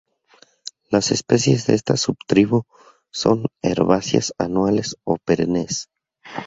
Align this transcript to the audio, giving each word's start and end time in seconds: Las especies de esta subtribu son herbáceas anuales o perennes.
Las 0.89 1.11
especies 1.11 1.67
de 1.67 1.75
esta 1.75 1.95
subtribu 1.95 2.63
son 3.11 3.45
herbáceas 3.61 4.33
anuales 4.39 4.97
o 5.03 5.17
perennes. 5.23 5.91